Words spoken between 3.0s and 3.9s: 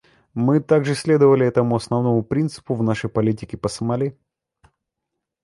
политике по